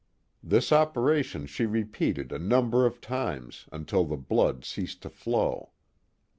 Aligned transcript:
This 0.41 0.71
operation 0.71 1.45
she 1.45 1.67
repeated 1.67 2.31
a 2.31 2.39
number 2.39 2.87
of 2.87 3.01
times, 3.01 3.67
until 3.71 4.03
the 4.03 4.17
blood 4.17 4.65
ceased 4.65 5.03
to 5.03 5.11
flow. 5.11 5.73